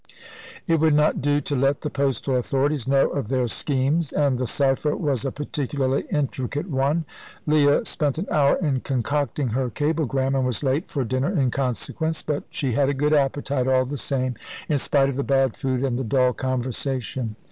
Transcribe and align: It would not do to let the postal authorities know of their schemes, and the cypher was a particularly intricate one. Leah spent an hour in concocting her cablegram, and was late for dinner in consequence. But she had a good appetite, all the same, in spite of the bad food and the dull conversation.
It 0.65 0.79
would 0.79 0.95
not 0.95 1.21
do 1.21 1.41
to 1.41 1.55
let 1.55 1.81
the 1.81 1.89
postal 1.91 2.35
authorities 2.35 2.87
know 2.87 3.09
of 3.11 3.27
their 3.27 3.47
schemes, 3.47 4.11
and 4.11 4.39
the 4.39 4.47
cypher 4.47 4.95
was 4.95 5.23
a 5.23 5.31
particularly 5.31 6.05
intricate 6.11 6.67
one. 6.67 7.05
Leah 7.45 7.85
spent 7.85 8.17
an 8.17 8.25
hour 8.31 8.55
in 8.55 8.79
concocting 8.79 9.49
her 9.49 9.69
cablegram, 9.69 10.33
and 10.33 10.43
was 10.43 10.63
late 10.63 10.89
for 10.89 11.03
dinner 11.03 11.29
in 11.39 11.51
consequence. 11.51 12.23
But 12.23 12.45
she 12.49 12.71
had 12.71 12.89
a 12.89 12.95
good 12.95 13.13
appetite, 13.13 13.67
all 13.67 13.85
the 13.85 13.95
same, 13.99 14.33
in 14.67 14.79
spite 14.79 15.09
of 15.09 15.17
the 15.17 15.23
bad 15.23 15.55
food 15.55 15.83
and 15.83 15.99
the 15.99 16.03
dull 16.03 16.33
conversation. 16.33 17.35